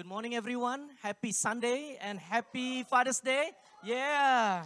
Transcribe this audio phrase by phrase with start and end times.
[0.00, 0.88] Good morning, everyone.
[1.02, 3.50] Happy Sunday and happy Father's Day.
[3.84, 4.64] Yeah.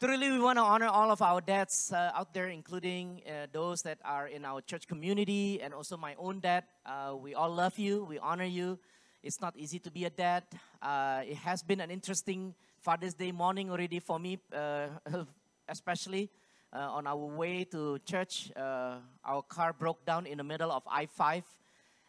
[0.00, 3.82] Truly, we want to honor all of our dads uh, out there, including uh, those
[3.82, 6.64] that are in our church community and also my own dad.
[6.86, 8.78] Uh, we all love you, we honor you.
[9.22, 10.44] It's not easy to be a dad.
[10.80, 14.86] Uh, it has been an interesting Father's Day morning already for me, uh,
[15.68, 16.30] especially
[16.72, 18.50] uh, on our way to church.
[18.56, 21.44] our car broke down in the middle of I 5.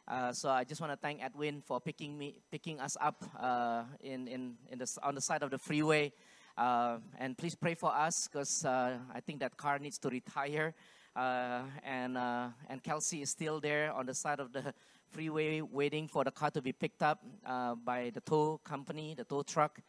[0.07, 3.83] Uh, so I just want to thank Edwin for picking me, picking us up uh,
[4.01, 6.11] in, in, in the, on the side of the freeway.
[6.57, 10.73] Uh, and please pray for us because uh, I think that car needs to retire.
[11.15, 12.17] Uh, and
[12.69, 14.73] and Kelsey is still there on the side of the
[15.09, 17.19] freeway waiting for the car to be picked up
[17.83, 19.79] by the tow company, the tow truck.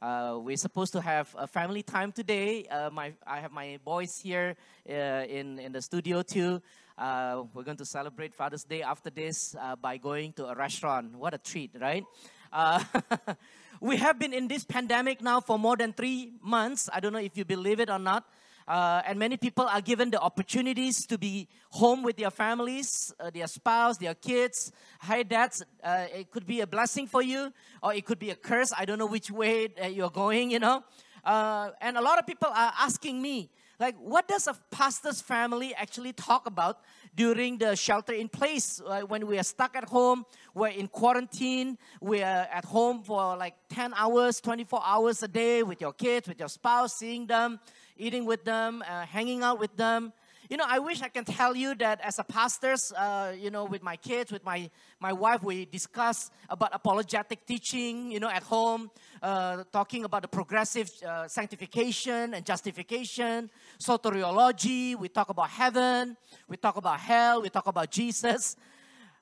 [0.00, 2.66] we're supposed to have a family time today.
[2.92, 6.62] my, I have my boys here in, in the studio too.
[7.00, 11.16] Uh, we're going to celebrate Father's Day after this uh, by going to a restaurant.
[11.16, 12.04] What a treat, right?
[12.52, 12.84] Uh,
[13.80, 16.90] we have been in this pandemic now for more than three months.
[16.92, 18.26] I don't know if you believe it or not.
[18.68, 23.30] Uh, and many people are given the opportunities to be home with their families, uh,
[23.30, 24.70] their spouse, their kids.
[25.00, 25.64] Hi, dads.
[25.82, 27.50] Uh, it could be a blessing for you,
[27.82, 28.74] or it could be a curse.
[28.76, 30.84] I don't know which way you're going, you know.
[31.24, 33.50] Uh, and a lot of people are asking me,
[33.80, 36.80] like, what does a pastor's family actually talk about
[37.16, 38.78] during the shelter in place?
[38.84, 43.54] Uh, when we are stuck at home, we're in quarantine, we're at home for like
[43.70, 47.58] 10 hours, 24 hours a day with your kids, with your spouse, seeing them,
[47.96, 50.12] eating with them, uh, hanging out with them.
[50.50, 53.66] You know, I wish I can tell you that as a pastors, uh, you know,
[53.66, 58.42] with my kids, with my, my wife, we discuss about apologetic teaching, you know, at
[58.42, 58.90] home,
[59.22, 64.98] uh, talking about the progressive uh, sanctification and justification, soteriology.
[64.98, 66.16] We talk about heaven.
[66.48, 67.42] We talk about hell.
[67.42, 68.56] We talk about Jesus.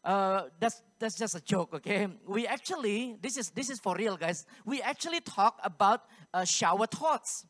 [0.02, 2.08] Uh, that's that's just a joke, okay?
[2.26, 4.46] We actually this is this is for real, guys.
[4.64, 7.44] We actually talk about uh, shower thoughts.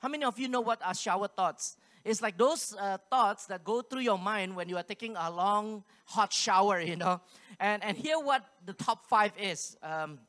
[0.00, 1.78] How many of you know what are shower thoughts?
[2.06, 5.28] It's like those uh, thoughts that go through your mind when you are taking a
[5.28, 7.20] long, hot shower, you know.
[7.58, 9.76] And, and here what the top five is.
[9.82, 10.20] Um,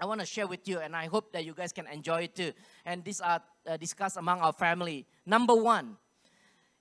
[0.00, 2.34] I want to share with you, and I hope that you guys can enjoy it
[2.34, 2.52] too.
[2.84, 5.06] And these are uh, discussed among our family.
[5.24, 5.98] Number one,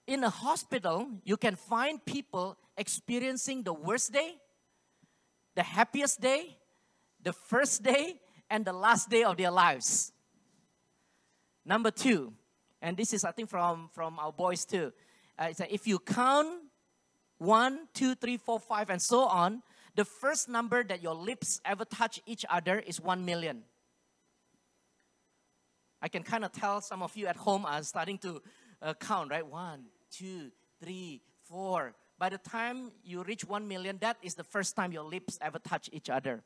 [0.08, 4.38] in a hospital, you can find people experiencing the worst day,
[5.54, 6.58] the happiest day,
[7.22, 8.16] the first day,
[8.50, 10.12] and the last day of their lives.
[11.64, 12.34] Number two,
[12.82, 14.94] and this is I think from from our boys too.
[15.38, 16.48] Uh, it's like if you count
[17.38, 19.64] one, two, three, four, five, and so on,
[19.96, 23.64] the first number that your lips ever touch each other is one million.
[26.02, 28.42] I can kind of tell some of you at home are starting to
[28.82, 29.46] uh, count, right?
[29.46, 30.52] One, two,
[30.82, 31.94] three, four.
[32.18, 35.60] By the time you reach one million, that is the first time your lips ever
[35.60, 36.44] touch each other.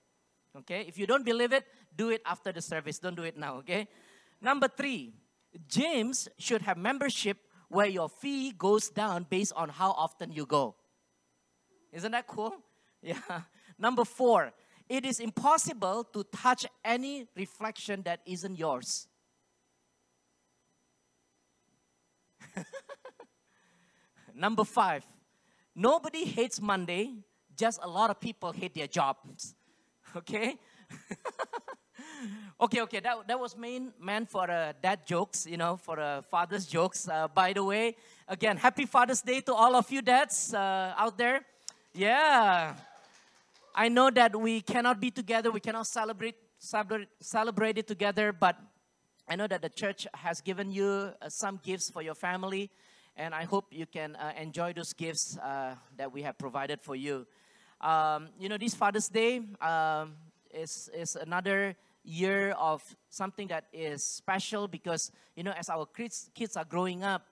[0.58, 0.86] Okay?
[0.88, 1.66] If you don't believe it,
[1.96, 3.00] do it after the service.
[3.00, 3.88] Don't do it now, okay?
[4.42, 5.14] Number three,
[5.70, 7.38] gyms should have membership
[7.70, 10.76] where your fee goes down based on how often you go.
[11.92, 12.54] Isn't that cool?
[13.06, 13.42] Yeah.
[13.78, 14.54] Number four,
[14.88, 19.10] it is impossible to touch any reflection that isn't yours.
[24.34, 25.04] Number five,
[25.76, 27.14] nobody hates Monday,
[27.58, 29.54] just a lot of people hate their jobs.
[30.16, 30.58] Okay?
[32.60, 36.22] Okay, okay, that, that was main, meant for uh, dad jokes, you know, for uh,
[36.22, 37.08] father's jokes.
[37.08, 37.96] Uh, by the way,
[38.28, 41.42] again, happy Father's Day to all of you dads uh, out there.
[41.94, 42.76] Yeah.
[43.76, 48.56] I know that we cannot be together, we cannot celebrate, celebrate, celebrate it together, but
[49.28, 52.70] I know that the church has given you uh, some gifts for your family,
[53.16, 57.26] and I hope you can uh, enjoy those gifts that we have provided for you.
[57.82, 60.14] Um, you know, this Father's Day um,
[60.54, 66.30] is, is another year of something that is special because, you know, as our kids,
[66.34, 67.26] kids are growing up,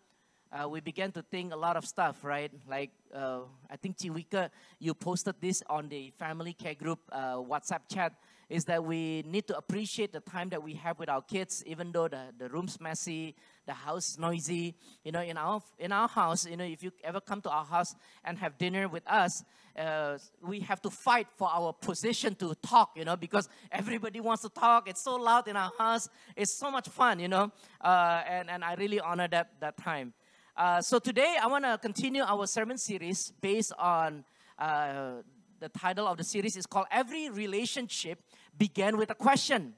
[0.52, 2.52] uh, we began to think a lot of stuff, right?
[2.68, 7.82] Like, uh, I think Chiwika, you posted this on the family care group uh, WhatsApp
[7.90, 8.14] chat,
[8.50, 11.94] is that we need to appreciate the time that we have with our kids, even
[11.94, 13.34] though the, the room's messy,
[13.66, 14.75] the house is noisy.
[15.03, 17.66] You know, in our, in our house, you know, if you ever come to our
[17.66, 19.43] house and have dinner with us,
[19.78, 24.41] uh, we have to fight for our position to talk, you know, because everybody wants
[24.43, 24.90] to talk.
[24.90, 26.09] It's so loud in our house.
[26.35, 30.13] It's so much fun, you know, uh, and, and I really honor that, that time.
[30.55, 34.25] Uh, so today I want to continue our sermon series based on
[34.59, 35.22] uh,
[35.59, 38.19] the title of the series is called Every Relationship
[38.58, 39.75] Began with a Question.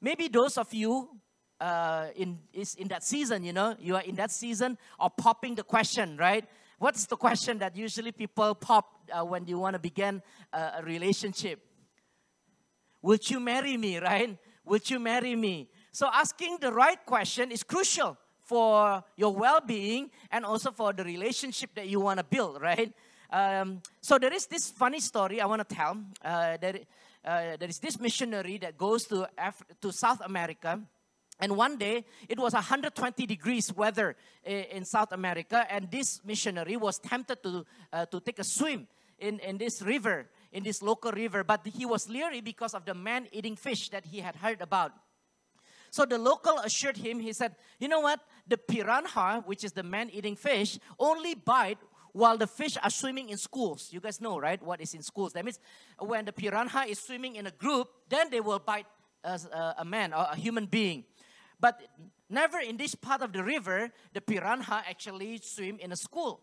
[0.00, 1.10] Maybe those of you
[1.60, 5.54] uh, in, is in that season, you know, you are in that season of popping
[5.54, 6.44] the question, right?
[6.78, 10.22] What's the question that usually people pop uh, when you want to begin
[10.52, 11.60] a, relationship?
[13.02, 14.36] Would you marry me, right?
[14.64, 15.68] Would you marry me?
[15.92, 21.74] So asking the right question is crucial for your well-being and also for the relationship
[21.74, 22.92] that you want to build, right?
[23.30, 25.96] Um, so there is this funny story I want to tell.
[26.24, 26.80] Uh, there,
[27.24, 30.80] uh, there is this missionary that goes to Af- to South America,
[31.40, 36.98] and one day it was 120 degrees weather in South America, and this missionary was
[36.98, 38.86] tempted to uh, to take a swim
[39.18, 42.94] in in this river, in this local river, but he was leery because of the
[42.94, 44.92] man-eating fish that he had heard about.
[45.90, 48.20] So the local assured him, he said, You know what?
[48.46, 51.78] The piranha, which is the man eating fish, only bite
[52.12, 53.88] while the fish are swimming in schools.
[53.92, 54.62] You guys know, right?
[54.62, 55.32] What is in schools?
[55.32, 55.58] That means
[55.98, 58.86] when the piranha is swimming in a group, then they will bite
[59.24, 61.04] a, a man or a human being.
[61.60, 61.80] But
[62.28, 66.40] never in this part of the river, the piranha actually swim in a school.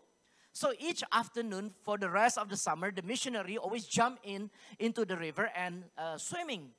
[0.52, 5.04] So each afternoon for the rest of the summer, the missionary always jump in into
[5.04, 6.70] the river and uh, swimming.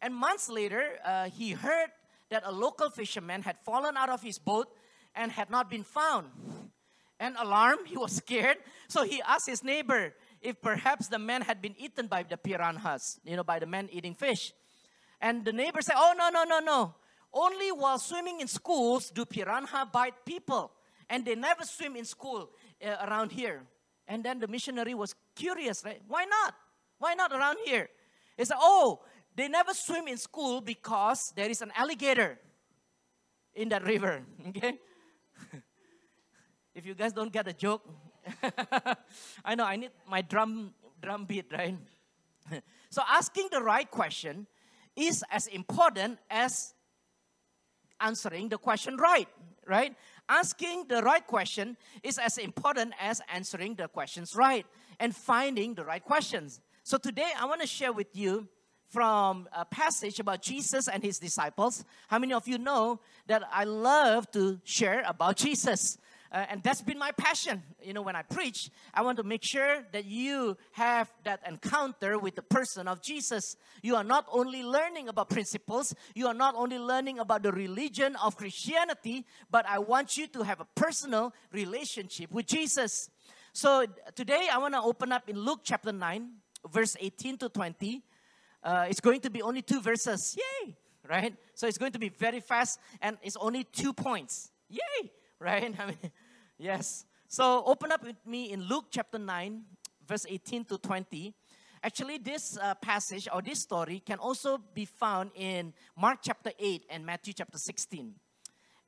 [0.00, 1.90] And months later, uh, he heard
[2.30, 4.68] that a local fisherman had fallen out of his boat
[5.14, 6.26] and had not been found.
[7.20, 8.58] And alarmed, he was scared.
[8.88, 13.18] So he asked his neighbor if perhaps the man had been eaten by the piranhas,
[13.24, 14.52] you know, by the man eating fish.
[15.20, 16.94] And the neighbor said, Oh, no, no, no, no.
[17.34, 20.70] Only while swimming in schools do piranha bite people.
[21.10, 22.50] And they never swim in school
[22.82, 23.62] uh, around here.
[24.06, 26.00] And then the missionary was curious, right?
[26.06, 26.54] Why not?
[26.98, 27.88] Why not around here?
[28.36, 29.00] He said, Oh,
[29.34, 32.38] they never swim in school because there is an alligator
[33.54, 34.22] in that river.
[34.48, 34.78] Okay?
[36.74, 37.82] if you guys don't get the joke,
[39.44, 40.72] I know I need my drum
[41.02, 41.76] drum beat, right?
[42.90, 44.46] so asking the right question
[44.96, 46.73] is as important as
[48.00, 49.28] answering the question right,
[49.66, 49.94] right?
[50.28, 54.66] Asking the right question is as important as answering the questions right
[55.00, 56.60] and finding the right questions.
[56.82, 58.48] So today I want to share with you
[58.88, 61.84] from a passage about Jesus and his disciples.
[62.08, 65.98] How many of you know that I love to share about Jesus?
[66.34, 67.62] Uh, and that's been my passion.
[67.80, 72.18] You know, when I preach, I want to make sure that you have that encounter
[72.18, 73.56] with the person of Jesus.
[73.84, 78.16] You are not only learning about principles, you are not only learning about the religion
[78.16, 83.10] of Christianity, but I want you to have a personal relationship with Jesus.
[83.52, 86.30] So today I want to open up in Luke chapter 9,
[86.68, 88.02] verse 18 to 20.
[88.60, 90.36] Uh, it's going to be only two verses.
[90.36, 90.74] Yay!
[91.08, 91.36] Right?
[91.54, 94.50] So it's going to be very fast and it's only two points.
[94.68, 95.12] Yay!
[95.38, 95.72] Right?
[95.78, 95.98] I mean,
[96.58, 97.04] Yes.
[97.26, 99.62] So open up with me in Luke chapter 9,
[100.06, 101.34] verse 18 to 20.
[101.82, 106.86] Actually, this uh, passage or this story can also be found in Mark chapter 8
[106.88, 108.14] and Matthew chapter 16.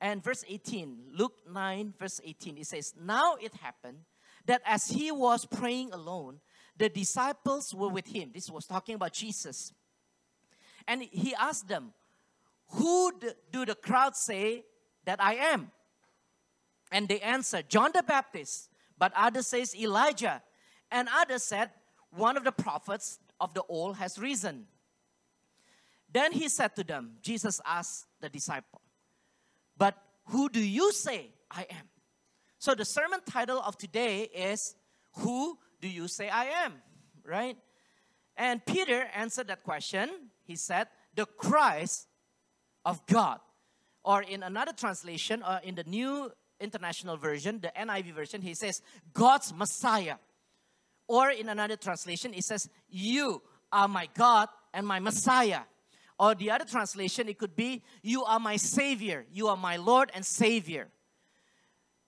[0.01, 3.99] And verse 18, Luke 9, verse 18, it says, Now it happened
[4.47, 6.41] that as he was praying alone,
[6.77, 8.31] the disciples were with him.
[8.33, 9.73] This was talking about Jesus.
[10.87, 11.93] And he asked them,
[12.75, 13.13] Who
[13.51, 14.65] do the crowd say
[15.05, 15.73] that I am?
[16.93, 20.43] And they answered, John the Baptist, but others says Elijah,
[20.91, 21.71] and others said,
[22.17, 24.67] one of the prophets of the old has risen.
[26.13, 28.81] Then he said to them, Jesus asked the disciple,
[29.77, 29.97] But
[30.27, 31.89] who do you say I am?
[32.59, 34.75] So the sermon title of today is
[35.19, 36.75] Who do you say I am?
[37.25, 37.57] Right?
[38.37, 40.11] And Peter answered that question.
[40.45, 42.07] He said, The Christ
[42.85, 43.41] of God.
[44.05, 48.83] Or in another translation, or in the New International Version, the NIV version, he says,
[49.13, 50.17] God's Messiah.
[51.09, 55.61] Or in another translation, it says, You are my God and my Messiah.
[56.19, 59.27] Or the other translation, it could be, You are my Savior.
[59.33, 60.89] You are my Lord and Savior.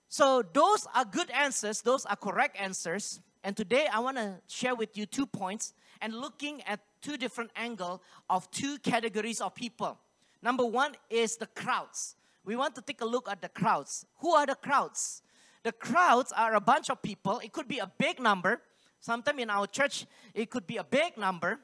[0.08, 3.20] So those are good answers, those are correct answers.
[3.44, 7.50] And today I want to share with you two points and looking at two different
[7.54, 9.98] angles of two categories of people.
[10.42, 12.16] Number one is the crowds
[12.48, 14.06] we want to take a look at the crowds.
[14.20, 15.20] Who are the crowds?
[15.64, 17.40] The crowds are a bunch of people.
[17.44, 18.62] It could be a big number.
[19.00, 21.60] Sometimes in our church, it could be a big number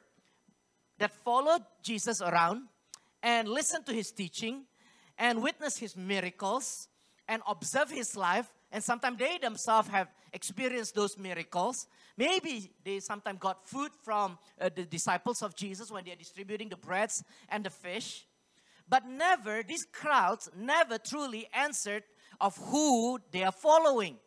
[0.99, 2.67] that followed Jesus around
[3.23, 4.65] and listen to his teaching
[5.17, 6.87] and witness his miracles
[7.27, 8.53] and observe his life.
[8.71, 11.87] And sometimes they themselves have experienced those miracles.
[12.15, 16.77] Maybe they sometimes got food from uh, the disciples of Jesus when they're distributing the
[16.77, 18.27] breads and the fish.
[18.87, 22.03] But never, these crowds never truly answered
[22.39, 24.17] of who they are following.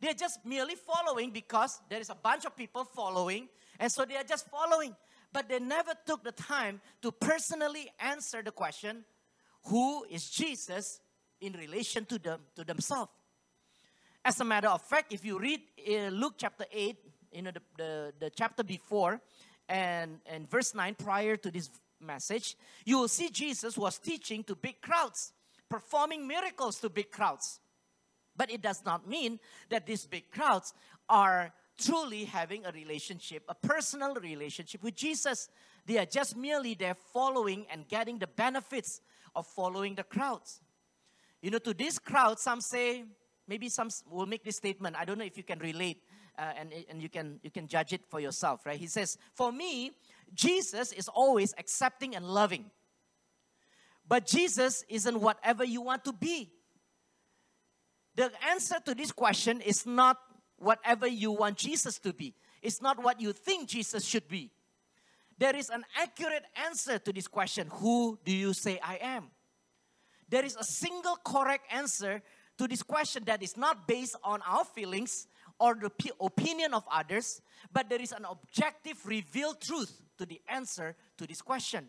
[0.00, 4.16] They're just merely following because there is a bunch of people following, and so they
[4.16, 4.94] are just following.
[5.32, 9.04] But they never took the time to personally answer the question
[9.64, 11.00] who is Jesus
[11.40, 13.10] in relation to them to themselves.
[14.24, 16.96] As a matter of fact, if you read uh, Luke chapter 8,
[17.32, 19.20] you know, the, the, the chapter before,
[19.68, 21.70] and, and verse 9, prior to this
[22.00, 25.32] message, you will see Jesus was teaching to big crowds,
[25.68, 27.60] performing miracles to big crowds.
[28.36, 30.72] But it does not mean that these big crowds
[31.08, 35.48] are truly having a relationship, a personal relationship with Jesus.
[35.86, 39.00] They are just merely there following and getting the benefits
[39.34, 40.60] of following the crowds.
[41.40, 43.04] You know, to this crowd, some say,
[43.48, 44.96] maybe some will make this statement.
[44.98, 46.02] I don't know if you can relate
[46.38, 48.78] uh, and, and you, can, you can judge it for yourself, right?
[48.78, 49.92] He says, For me,
[50.34, 52.66] Jesus is always accepting and loving.
[54.06, 56.50] But Jesus isn't whatever you want to be.
[58.14, 60.18] The answer to this question is not
[60.56, 64.50] whatever you want Jesus to be, it's not what you think Jesus should be.
[65.38, 69.30] There is an accurate answer to this question Who do you say I am?
[70.28, 72.22] There is a single correct answer
[72.58, 75.26] to this question that is not based on our feelings
[75.58, 77.40] or the opinion of others,
[77.72, 81.88] but there is an objective, revealed truth to the answer to this question.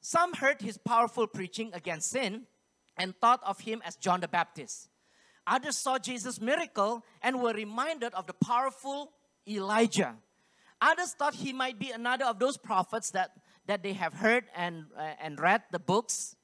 [0.00, 2.42] Some heard his powerful preaching against sin
[2.96, 4.88] and thought of him as John the Baptist.
[5.46, 9.12] Others saw Jesus' miracle and were reminded of the powerful
[9.48, 10.14] Elijah.
[10.80, 13.30] Others thought he might be another of those prophets that,
[13.66, 16.36] that they have heard and, uh, and read the books.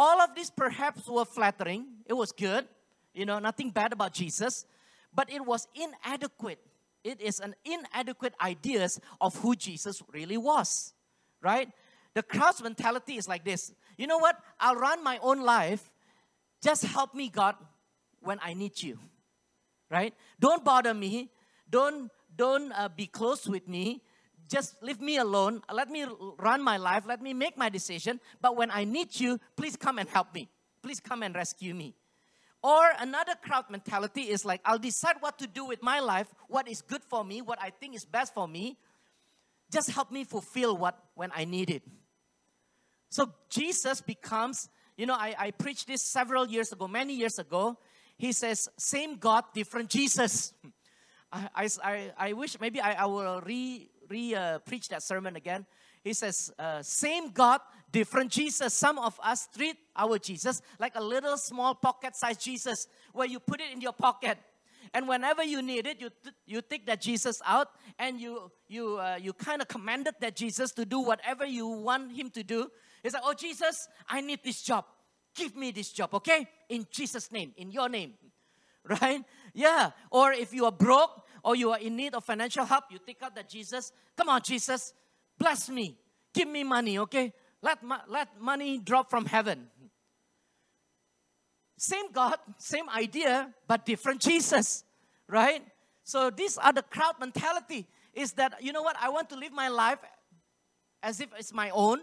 [0.00, 1.84] All of these perhaps were flattering.
[2.06, 2.68] It was good.
[3.14, 4.64] You know, nothing bad about Jesus.
[5.12, 6.60] But it was inadequate.
[7.02, 10.94] It is an inadequate ideas of who Jesus really was.
[11.42, 11.68] Right?
[12.14, 13.72] The crowd's mentality is like this.
[13.96, 14.36] You know what?
[14.60, 15.90] I'll run my own life.
[16.62, 17.56] Just help me, God,
[18.20, 19.00] when I need you.
[19.90, 20.14] Right?
[20.38, 21.32] Don't bother me.
[21.68, 24.04] Don't don't uh, be close with me.
[24.48, 25.62] Just leave me alone.
[25.72, 26.06] Let me
[26.38, 27.04] run my life.
[27.06, 28.18] Let me make my decision.
[28.40, 30.48] But when I need you, please come and help me.
[30.82, 31.94] Please come and rescue me.
[32.62, 36.68] Or another crowd mentality is like, I'll decide what to do with my life, what
[36.68, 38.76] is good for me, what I think is best for me.
[39.70, 41.82] Just help me fulfill what when I need it.
[43.10, 47.78] So Jesus becomes, you know, I, I preached this several years ago, many years ago.
[48.16, 50.52] He says, same God, different Jesus.
[51.32, 55.66] I, I, I wish maybe I, I will re, re uh, preach that sermon again.
[56.02, 57.60] He says, uh, same God,
[57.90, 58.72] different Jesus.
[58.72, 63.40] Some of us treat our Jesus like a little small pocket sized Jesus where you
[63.40, 64.38] put it in your pocket.
[64.94, 66.10] And whenever you need it, you,
[66.46, 70.72] you take that Jesus out and you, you, uh, you kind of commanded that Jesus
[70.72, 72.70] to do whatever you want him to do.
[73.02, 74.84] He's like, oh, Jesus, I need this job.
[75.34, 76.48] Give me this job, okay?
[76.68, 78.14] In Jesus' name, in your name.
[79.02, 79.22] Right?
[79.52, 79.90] Yeah.
[80.10, 83.22] Or if you are broke or you are in need of financial help, you take
[83.22, 83.92] out that Jesus.
[84.16, 84.92] Come on, Jesus,
[85.38, 85.96] bless me.
[86.34, 87.32] Give me money, okay?
[87.62, 87.78] Let,
[88.08, 89.68] let money drop from heaven.
[91.76, 94.84] Same God, same idea, but different Jesus,
[95.28, 95.62] right?
[96.02, 97.86] So these are the crowd mentality.
[98.12, 98.96] Is that you know what?
[99.00, 99.98] I want to live my life
[101.02, 102.00] as if it's my own.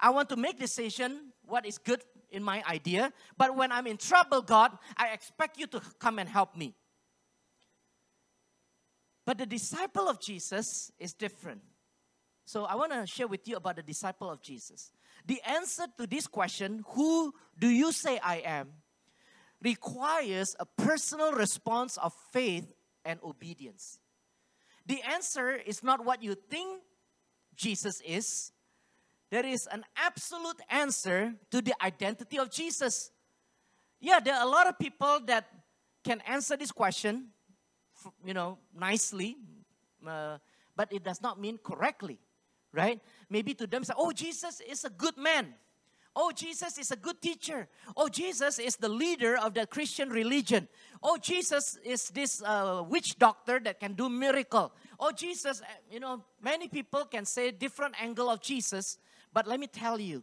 [0.00, 3.12] I want to make decision what is good in my idea.
[3.36, 6.74] But when I'm in trouble, God, I expect you to come and help me.
[9.24, 11.62] But the disciple of Jesus is different.
[12.44, 14.90] So I want to share with you about the disciple of Jesus.
[15.26, 18.70] The answer to this question, who do you say I am,
[19.62, 22.66] requires a personal response of faith
[23.04, 24.00] and obedience.
[24.86, 26.82] The answer is not what you think
[27.54, 28.50] Jesus is.
[29.30, 33.10] There is an absolute answer to the identity of Jesus.
[34.00, 35.46] Yeah, there are a lot of people that
[36.04, 37.28] can answer this question
[38.24, 39.36] you know, nicely,
[40.06, 40.38] uh,
[40.76, 42.18] but it does not mean correctly,
[42.72, 43.00] right?
[43.28, 45.54] Maybe to them say, oh, Jesus is a good man.
[46.14, 47.68] Oh, Jesus is a good teacher.
[47.96, 50.68] Oh, Jesus is the leader of the Christian religion.
[51.02, 54.72] Oh, Jesus is this uh, witch doctor that can do miracle.
[55.00, 58.98] Oh, Jesus, you know, many people can say different angle of Jesus,
[59.32, 60.22] but let me tell you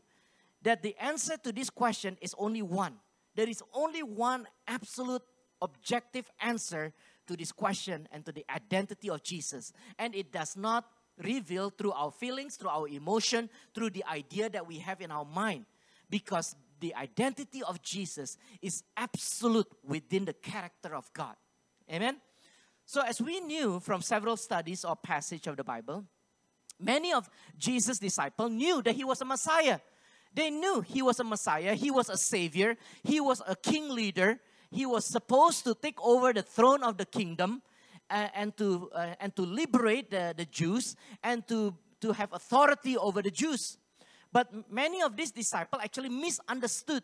[0.61, 2.93] that the answer to this question is only one.
[3.35, 5.23] There is only one absolute
[5.61, 6.93] objective answer
[7.29, 9.71] to this question and to the identity of Jesus.
[9.99, 10.85] And it does not
[11.23, 15.25] reveal through our feelings, through our emotion, through the idea that we have in our
[15.25, 15.65] mind.
[16.09, 21.35] Because the identity of Jesus is absolute within the character of God.
[21.91, 22.17] Amen?
[22.85, 26.05] So, as we knew from several studies or passage of the Bible,
[26.79, 29.79] many of Jesus' disciples knew that he was a Messiah.
[30.33, 34.39] They knew he was a Messiah, he was a Savior, he was a king leader,
[34.71, 37.61] he was supposed to take over the throne of the kingdom
[38.09, 42.97] uh, and to uh, and to liberate the, the Jews and to to have authority
[42.97, 43.77] over the Jews.
[44.31, 47.03] But many of these disciples actually misunderstood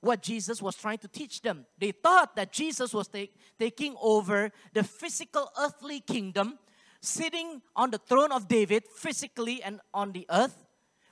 [0.00, 1.66] what Jesus was trying to teach them.
[1.78, 6.58] They thought that Jesus was take, taking over the physical earthly kingdom
[7.00, 10.64] sitting on the throne of David physically and on the earth,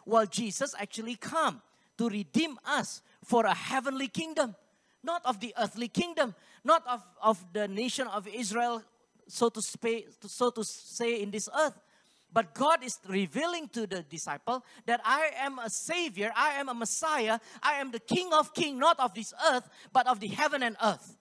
[0.05, 1.63] while Jesus actually come
[1.99, 4.55] to redeem us for a heavenly kingdom,
[5.07, 6.35] not of the earthly kingdom,
[6.65, 8.83] not of, of the nation of Israel,
[9.29, 11.79] so to, so to say, in this earth.
[12.33, 16.75] But God is revealing to the disciple that I am a savior, I am a
[16.75, 20.63] Messiah, I am the King of kings, not of this earth, but of the heaven
[20.63, 21.17] and earth.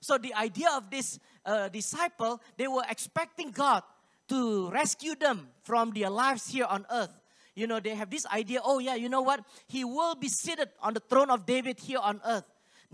[0.00, 3.82] So the idea of this uh, disciple, they were expecting God
[4.28, 7.12] to rescue them from their lives here on earth.
[7.54, 9.40] You know, they have this idea, oh yeah, you know what?
[9.68, 12.44] He will be seated on the throne of David here on earth.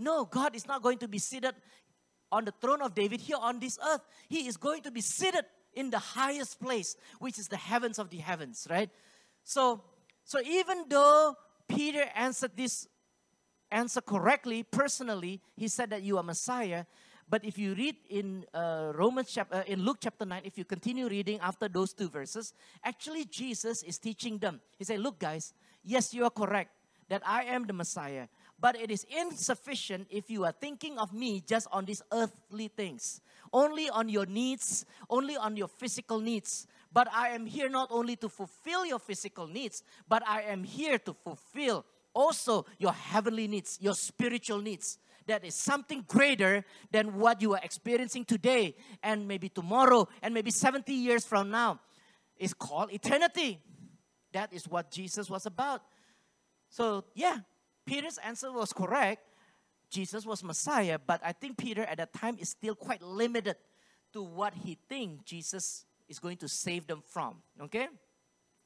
[0.03, 1.55] No, God is not going to be seated
[2.31, 4.01] on the throne of David here on this earth.
[4.27, 8.09] He is going to be seated in the highest place, which is the heavens of
[8.09, 8.89] the heavens, right?
[9.43, 9.81] So,
[10.25, 11.35] so even though
[11.67, 12.87] Peter answered this
[13.71, 16.85] answer correctly, personally, he said that you are Messiah.
[17.29, 20.65] But if you read in uh, Romans chapter, uh, in Luke chapter 9, if you
[20.65, 24.59] continue reading after those two verses, actually Jesus is teaching them.
[24.77, 26.71] He said, Look, guys, yes, you are correct
[27.09, 28.27] that I am the Messiah,
[28.63, 33.19] but it is insufficient if you are thinking of me just on these earthly things,
[33.51, 36.65] only on your needs, only on your physical needs.
[36.89, 40.97] But I am here not only to fulfill your physical needs, but I am here
[40.99, 44.97] to fulfill also your heavenly needs, your spiritual needs.
[45.27, 50.51] That is something greater than what you are experiencing today and maybe tomorrow and maybe
[50.51, 51.81] 70 years from now.
[52.37, 53.59] It's called eternity.
[54.31, 55.81] That is what Jesus was about.
[56.69, 57.39] So, yeah,
[57.85, 59.21] Peter's answer was correct.
[59.89, 63.55] Jesus was Messiah, but I think Peter at that time is still quite limited
[64.13, 67.35] to what he thinks Jesus is going to save them from.
[67.61, 67.87] Okay?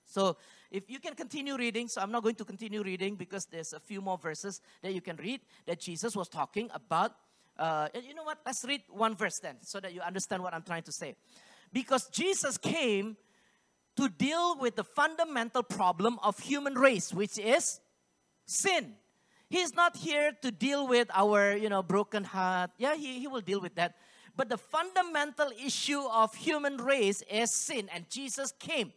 [0.06, 0.38] So
[0.72, 3.80] if you can continue reading, so I'm not going to continue reading because there's a
[3.80, 7.12] few more verses that you can read that Jesus was talking about.
[7.60, 8.38] Uh, you know what?
[8.46, 11.16] Let's read one verse then so that you understand what I'm trying to say.
[11.74, 13.18] Because Jesus came
[13.98, 17.82] to deal with the fundamental problem of human race, which is
[18.46, 18.94] sin.
[19.50, 22.72] He's not here to deal with our, you know, broken heart.
[22.78, 23.96] Yeah, he, he will deal with that.
[24.36, 27.90] But the fundamental issue of human race is sin.
[27.94, 28.92] And Jesus came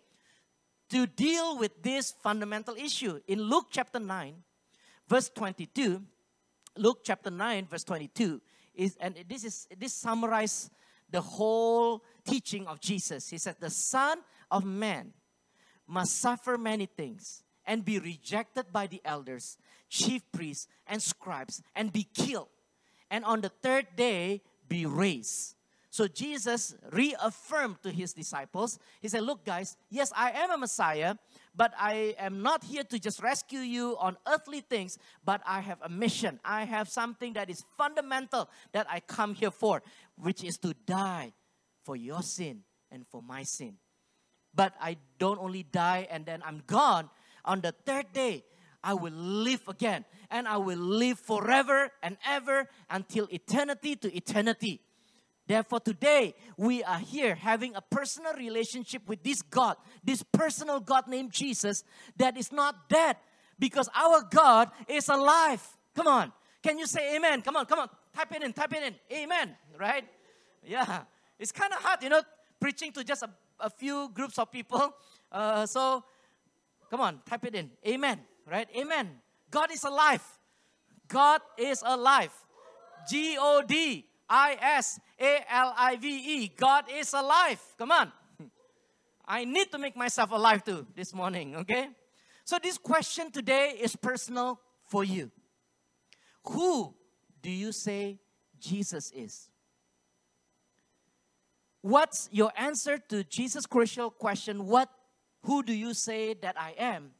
[0.90, 3.20] to deal with this fundamental issue.
[3.28, 4.34] In Luke chapter 9,
[5.08, 6.02] verse 22,
[6.76, 8.40] Luke chapter 9, verse 22,
[8.74, 10.70] is, and this is this summarizes
[11.10, 13.28] the whole teaching of Jesus.
[13.28, 14.18] He said, The Son
[14.50, 15.12] of Man
[15.86, 19.58] must suffer many things and be rejected by the elders,
[19.90, 22.48] chief priests, and scribes, and be killed,
[23.10, 25.56] and on the third day be raised.
[25.92, 31.16] So Jesus reaffirmed to his disciples, he said, Look, guys, yes, I am a Messiah,
[31.54, 35.78] but I am not here to just rescue you on earthly things, but I have
[35.82, 36.38] a mission.
[36.44, 39.82] I have something that is fundamental that I come here for,
[40.14, 41.32] which is to die
[41.82, 43.74] for your sin and for my sin.
[44.54, 47.10] But I don't only die and then I'm gone.
[47.44, 48.44] On the third day,
[48.82, 54.80] I will live again and I will live forever and ever until eternity to eternity.
[55.46, 61.08] Therefore, today we are here having a personal relationship with this God, this personal God
[61.08, 61.82] named Jesus
[62.16, 63.16] that is not dead
[63.58, 65.66] because our God is alive.
[65.94, 66.32] Come on.
[66.62, 67.42] Can you say amen?
[67.42, 67.88] Come on, come on.
[68.14, 68.94] Type it in, type it in.
[69.18, 69.56] Amen.
[69.78, 70.04] Right?
[70.64, 71.02] Yeah.
[71.38, 72.22] It's kind of hard, you know,
[72.60, 74.94] preaching to just a, a few groups of people.
[75.32, 76.04] Uh, so,
[76.90, 77.70] come on, type it in.
[77.86, 78.20] Amen.
[78.50, 78.68] Right?
[78.76, 79.10] Amen.
[79.50, 80.22] God is alive.
[81.06, 82.32] God is alive.
[83.08, 86.52] G O D I S A L I V E.
[86.56, 87.60] God is alive.
[87.78, 88.12] Come on.
[89.24, 91.90] I need to make myself alive too this morning, okay?
[92.44, 95.30] So, this question today is personal for you.
[96.48, 96.94] Who
[97.42, 98.18] do you say
[98.58, 99.48] Jesus is?
[101.82, 104.66] What's your answer to Jesus' crucial question?
[104.66, 104.90] What,
[105.44, 107.12] who do you say that I am?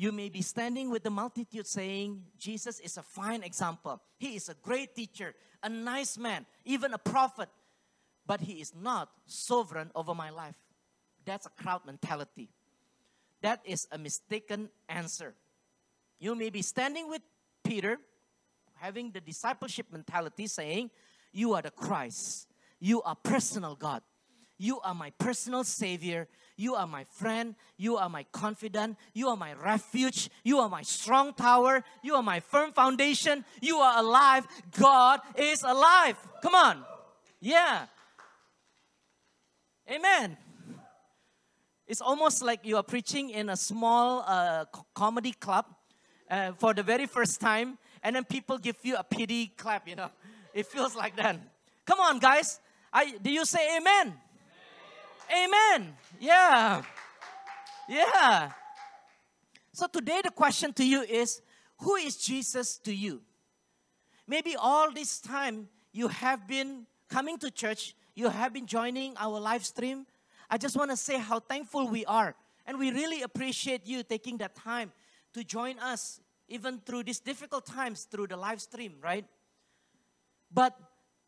[0.00, 4.00] You may be standing with the multitude saying, Jesus is a fine example.
[4.16, 7.50] He is a great teacher, a nice man, even a prophet,
[8.26, 10.56] but he is not sovereign over my life.
[11.26, 12.48] That's a crowd mentality.
[13.42, 15.34] That is a mistaken answer.
[16.18, 17.20] You may be standing with
[17.62, 17.98] Peter,
[18.76, 20.92] having the discipleship mentality, saying,
[21.30, 22.48] You are the Christ.
[22.78, 24.00] You are personal God.
[24.60, 26.28] You are my personal Savior.
[26.54, 27.54] You are my friend.
[27.78, 28.98] You are my confidant.
[29.14, 30.28] You are my refuge.
[30.44, 31.82] You are my strong tower.
[32.02, 33.46] You are my firm foundation.
[33.62, 34.46] You are alive.
[34.78, 36.18] God is alive.
[36.42, 36.84] Come on.
[37.40, 37.86] Yeah.
[39.90, 40.36] Amen.
[41.86, 45.64] It's almost like you are preaching in a small uh, comedy club
[46.30, 49.96] uh, for the very first time, and then people give you a pity clap, you
[49.96, 50.10] know.
[50.52, 51.40] It feels like that.
[51.86, 52.60] Come on, guys.
[52.92, 54.20] I, do you say amen?
[55.32, 55.94] Amen.
[56.18, 56.82] Yeah.
[57.88, 58.50] Yeah.
[59.72, 61.40] So today the question to you is
[61.78, 63.22] who is Jesus to you?
[64.26, 69.38] Maybe all this time you have been coming to church, you have been joining our
[69.38, 70.06] live stream.
[70.48, 72.34] I just want to say how thankful we are.
[72.66, 74.92] And we really appreciate you taking that time
[75.32, 79.24] to join us, even through these difficult times, through the live stream, right?
[80.52, 80.76] But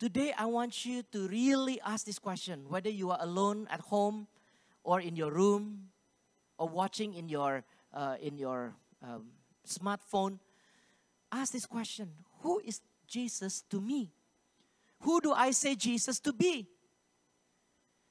[0.03, 4.27] today I want you to really ask this question whether you are alone at home
[4.83, 5.91] or in your room
[6.59, 7.63] or watching in your,
[7.95, 9.27] uh, in your um,
[9.65, 10.41] smartphone.
[11.31, 12.11] Ask this question
[12.41, 14.11] Who is Jesus to me?
[15.03, 16.67] Who do I say Jesus to be?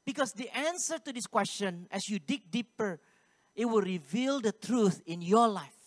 [0.06, 3.02] Because the answer to this question, as you dig deeper,
[3.54, 5.81] it will reveal the truth in your life.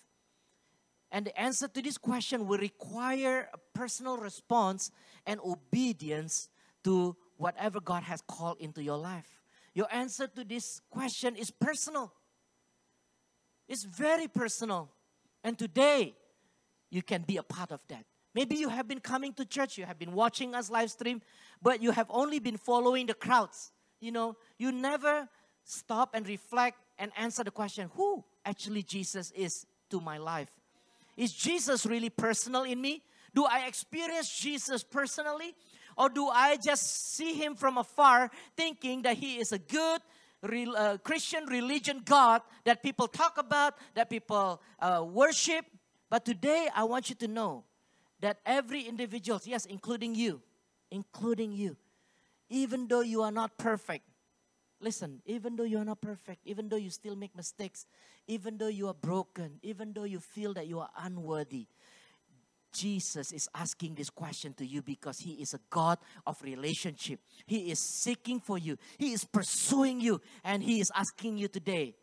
[1.14, 4.90] And the answer to this question will require a personal response
[5.24, 6.48] and obedience
[6.82, 9.40] to whatever God has called into your life.
[9.74, 12.12] Your answer to this question is personal.
[13.68, 14.90] It's very personal.
[15.44, 16.16] And today,
[16.90, 18.04] you can be a part of that.
[18.34, 21.22] Maybe you have been coming to church, you have been watching us live stream,
[21.62, 23.70] but you have only been following the crowds.
[24.00, 25.28] You know, you never
[25.62, 30.50] stop and reflect and answer the question who actually Jesus is to my life.
[31.16, 33.02] Is Jesus really personal in me?
[33.34, 35.54] Do I experience Jesus personally?
[35.96, 40.00] Or do I just see him from afar thinking that he is a good
[40.76, 45.64] uh, Christian religion God that people talk about, that people uh, worship?
[46.10, 47.64] But today I want you to know
[48.20, 50.42] that every individual, yes, including you,
[50.90, 51.76] including you,
[52.48, 54.04] even though you are not perfect,
[54.80, 57.86] listen, even though you are not perfect, even though you still make mistakes,
[58.26, 61.66] even though you are broken, even though you feel that you are unworthy,
[62.72, 67.20] Jesus is asking this question to you because He is a God of relationship.
[67.46, 71.94] He is seeking for you, He is pursuing you, and He is asking you today,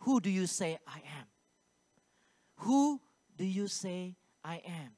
[0.00, 1.26] Who do you say I am?
[2.56, 3.00] Who
[3.36, 4.90] do you say I am?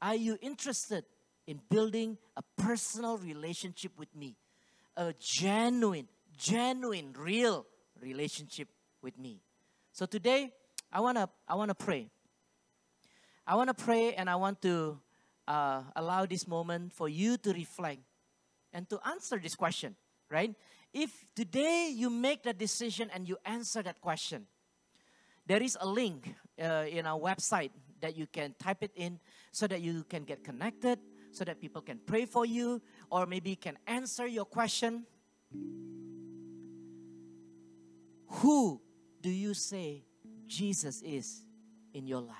[0.00, 1.04] Are you interested
[1.46, 4.36] in building a personal relationship with me?
[4.96, 7.66] A genuine, genuine, real
[8.00, 8.68] relationship
[9.02, 9.40] with me.
[9.92, 10.50] So today,
[10.90, 12.08] I wanna I wanna pray.
[13.46, 14.98] I wanna pray, and I want to
[15.46, 18.00] uh, allow this moment for you to reflect
[18.72, 19.94] and to answer this question.
[20.30, 20.54] Right?
[20.94, 24.46] If today you make that decision and you answer that question,
[25.46, 29.20] there is a link uh, in our website that you can type it in
[29.52, 30.98] so that you can get connected,
[31.32, 35.04] so that people can pray for you, or maybe can answer your question.
[38.40, 38.80] Who
[39.22, 40.04] do you say
[40.46, 41.42] Jesus is
[41.94, 42.36] in your life?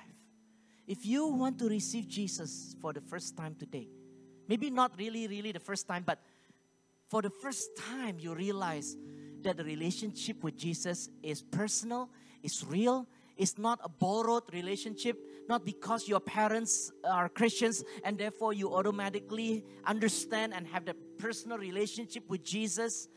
[0.85, 3.87] If you want to receive Jesus for the first time today,
[4.47, 6.19] maybe not really, really the first time, but
[7.09, 8.97] for the first time you realize
[9.43, 12.09] that the relationship with Jesus is personal,
[12.43, 15.17] is real, it's not a borrowed relationship,
[15.49, 21.57] not because your parents are Christians and therefore you automatically understand and have that personal
[21.57, 23.07] relationship with Jesus.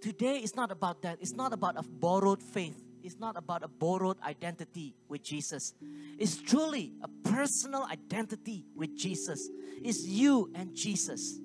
[0.00, 1.18] Today is not about that.
[1.20, 2.82] It's not about a borrowed faith.
[3.02, 5.74] It's not about a borrowed identity with Jesus.
[6.18, 9.48] It's truly a personal identity with Jesus.
[9.82, 11.38] It's you and Jesus.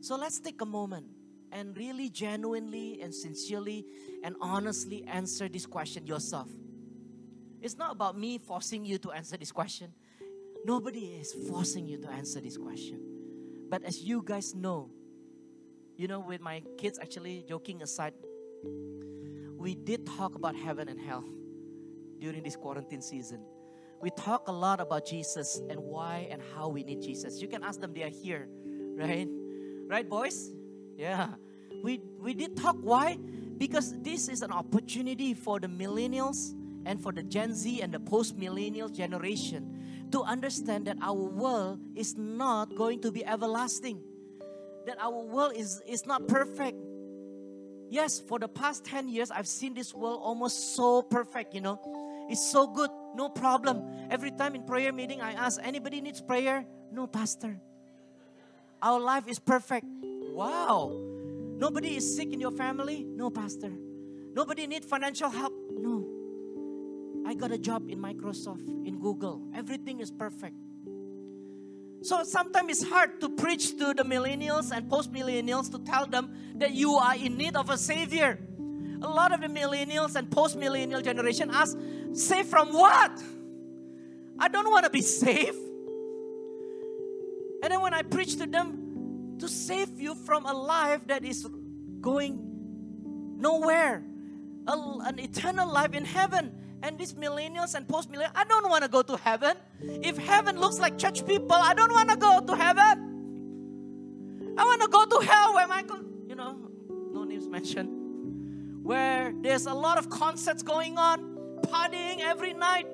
[0.00, 1.06] So let's take a moment
[1.52, 3.84] and really genuinely and sincerely
[4.22, 6.48] and honestly answer this question yourself.
[7.60, 9.92] It's not about me forcing you to answer this question.
[10.64, 13.00] Nobody is forcing you to answer this question.
[13.68, 14.90] But as you guys know,
[16.00, 18.14] you know, with my kids actually joking aside,
[19.58, 21.22] we did talk about heaven and hell
[22.18, 23.42] during this quarantine season.
[24.00, 27.42] We talk a lot about Jesus and why and how we need Jesus.
[27.42, 28.48] You can ask them, they are here,
[28.96, 29.28] right?
[29.88, 30.50] Right, boys?
[30.96, 31.34] Yeah.
[31.84, 32.76] We, we did talk.
[32.80, 33.18] Why?
[33.58, 36.54] Because this is an opportunity for the millennials
[36.86, 41.78] and for the Gen Z and the post millennial generation to understand that our world
[41.94, 44.00] is not going to be everlasting,
[44.90, 46.76] that our world is, is not perfect.
[47.88, 51.78] Yes, for the past 10 years, I've seen this world almost so perfect, you know.
[52.28, 53.82] It's so good, no problem.
[54.10, 56.66] Every time in prayer meeting, I ask, anybody needs prayer?
[56.90, 57.60] No, Pastor.
[58.82, 59.86] Our life is perfect.
[60.34, 60.98] Wow.
[61.56, 63.04] Nobody is sick in your family?
[63.04, 63.70] No, Pastor.
[64.34, 65.52] Nobody need financial help?
[65.70, 66.04] No.
[67.26, 69.40] I got a job in Microsoft, in Google.
[69.54, 70.56] Everything is perfect.
[72.02, 76.34] So sometimes it's hard to preach to the millennials and post millennials to tell them
[76.56, 78.38] that you are in need of a savior.
[79.02, 81.76] A lot of the millennials and post millennial generation ask,
[82.12, 83.22] Save from what?
[84.38, 85.58] I don't want to be saved.
[87.62, 91.48] And then when I preach to them, to save you from a life that is
[92.00, 92.38] going
[93.38, 94.04] nowhere,
[94.66, 94.72] a,
[95.04, 96.52] an eternal life in heaven.
[96.82, 99.56] And these millennials and post millennials, I don't want to go to heaven.
[99.80, 103.10] If heaven looks like church people, I don't want to go to heaven.
[104.56, 106.56] I want to go to hell where Michael, you know,
[107.12, 112.86] no names mentioned, where there's a lot of concerts going on, partying every night.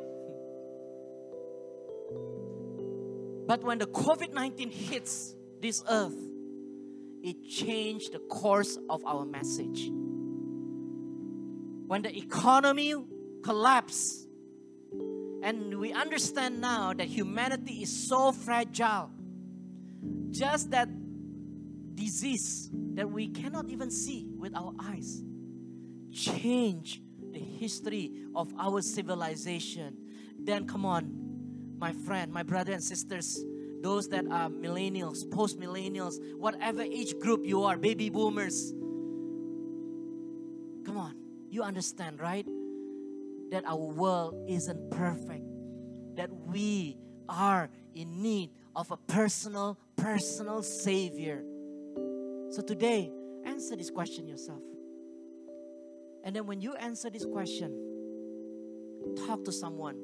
[3.46, 6.16] But when the COVID 19 hits this earth,
[7.22, 9.88] it changed the course of our message.
[11.86, 12.94] When the economy
[13.46, 14.26] collapsed,
[15.44, 19.08] and we understand now that humanity is so fragile,
[20.30, 20.88] just that
[21.94, 25.22] disease that we cannot even see with our eyes
[26.12, 29.96] change the history of our civilization,
[30.40, 31.08] then come on,
[31.78, 33.44] my friend, my brother and sisters,
[33.80, 38.72] those that are millennials, post millennials, whatever age group you are, baby boomers.
[40.84, 41.14] Come on,
[41.48, 42.46] you understand, right?
[43.50, 45.44] That our world isn't perfect,
[46.16, 51.42] that we are in need of a personal, personal Savior.
[52.50, 53.10] So today,
[53.44, 54.62] answer this question yourself.
[56.24, 57.70] And then when you answer this question,
[59.26, 59.96] talk to someone,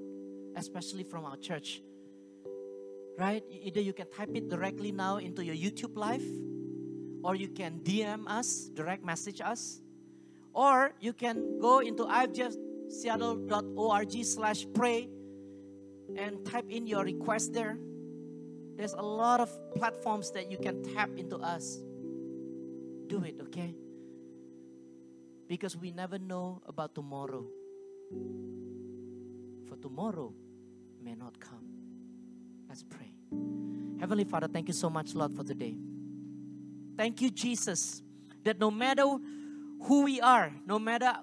[0.56, 1.82] especially from our church.
[3.18, 3.42] Right?
[3.50, 6.24] Either you can type it directly now into your YouTube live,
[7.22, 9.80] or you can DM us, direct message us,
[10.54, 12.04] or you can go into
[12.88, 15.08] ifgseattle.org slash pray
[16.16, 17.78] and type in your request there.
[18.76, 21.78] There's a lot of platforms that you can tap into us.
[23.06, 23.74] Do it, okay?
[25.48, 27.44] Because we never know about tomorrow.
[29.68, 30.32] For tomorrow
[31.02, 31.66] may not come.
[32.68, 33.12] Let's pray.
[34.00, 35.76] Heavenly Father, thank you so much, Lord, for today.
[36.96, 38.02] Thank you, Jesus,
[38.44, 39.04] that no matter
[39.82, 41.14] who we are, no matter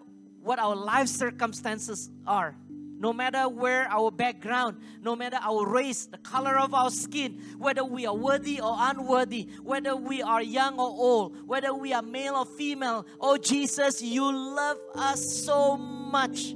[0.41, 2.55] what our life circumstances are,
[2.99, 7.83] no matter where our background, no matter our race, the color of our skin, whether
[7.83, 12.35] we are worthy or unworthy, whether we are young or old, whether we are male
[12.35, 16.55] or female, oh Jesus, you love us so much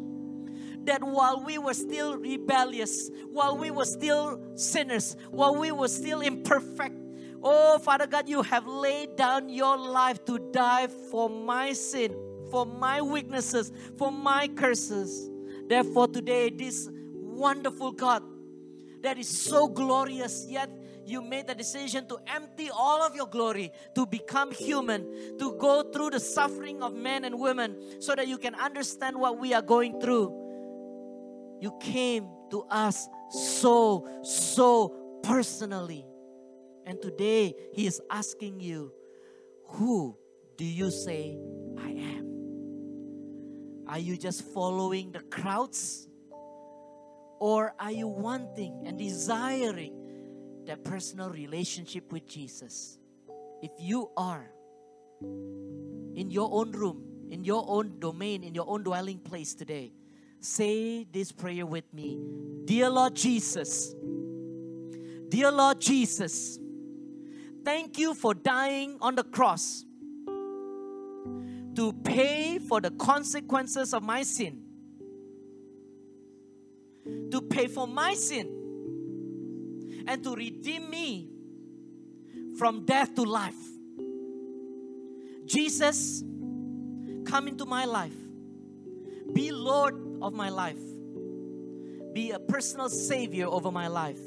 [0.86, 6.22] that while we were still rebellious, while we were still sinners, while we were still
[6.22, 6.98] imperfect,
[7.42, 12.14] oh Father God, you have laid down your life to die for my sin,
[12.54, 15.28] for my weaknesses, for my curses.
[15.68, 18.22] Therefore, today, this wonderful God
[19.02, 20.70] that is so glorious, yet
[21.04, 25.02] you made the decision to empty all of your glory, to become human,
[25.40, 29.40] to go through the suffering of men and women so that you can understand what
[29.40, 30.32] we are going through.
[31.60, 36.06] You came to us so, so personally.
[36.86, 38.94] And today, He is asking you,
[39.70, 40.16] Who
[40.56, 41.40] do you say
[41.80, 42.13] I am?
[43.88, 46.08] Are you just following the crowds?
[47.40, 49.94] Or are you wanting and desiring
[50.66, 52.98] that personal relationship with Jesus?
[53.62, 54.50] If you are
[55.22, 59.92] in your own room, in your own domain, in your own dwelling place today,
[60.40, 62.20] say this prayer with me
[62.66, 63.94] Dear Lord Jesus,
[65.30, 66.60] Dear Lord Jesus,
[67.66, 69.84] thank you for dying on the cross
[71.76, 74.62] to pay for the consequences of my sin,
[77.32, 78.48] to pay for my sin,
[80.08, 81.30] and to redeem me
[82.58, 83.56] from death to life.
[85.46, 86.24] Jesus,
[87.26, 88.16] come into my life.
[89.34, 90.80] Be Lord of my life.
[92.14, 94.20] Be a personal Savior over my life.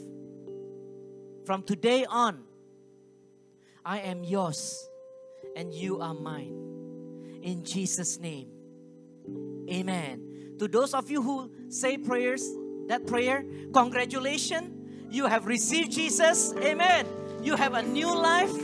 [1.44, 2.42] From today on,
[3.84, 4.88] I am yours
[5.54, 6.65] and you are mine
[7.46, 8.48] in Jesus' name.
[9.70, 10.56] Amen.
[10.58, 12.44] To those of you who say prayers,
[12.88, 14.72] that prayer, congratulations.
[15.10, 16.52] You have received Jesus.
[16.58, 17.06] Amen.
[17.42, 18.54] You have a new life.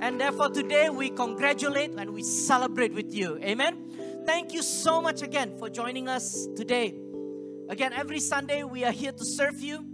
[0.00, 3.38] And therefore, today we congratulate and we celebrate with you.
[3.38, 4.22] Amen.
[4.24, 6.94] Thank you so much again for joining us today.
[7.68, 9.84] Again, every Sunday we are here to serve you.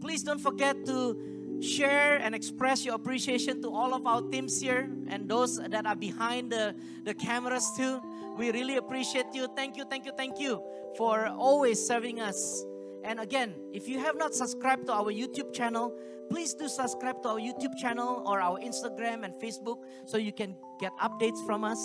[0.00, 1.31] Please don't forget to
[1.62, 5.96] share and express your appreciation to all of our teams here and those that are
[5.96, 8.00] behind the, the cameras too.
[8.36, 9.46] We really appreciate you.
[9.54, 10.62] Thank you, thank you, thank you
[10.96, 12.64] for always serving us.
[13.04, 15.94] And again, if you have not subscribed to our YouTube channel,
[16.30, 20.56] please do subscribe to our YouTube channel or our Instagram and Facebook so you can
[20.80, 21.78] get updates from us.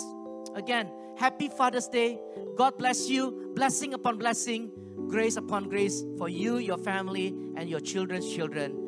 [0.54, 2.18] Again, happy Father's Day.
[2.56, 3.52] God bless you.
[3.54, 4.70] Blessing upon blessing,
[5.08, 8.87] grace upon grace for you, your family, and your children's children.